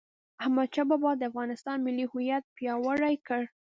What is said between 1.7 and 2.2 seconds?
ملي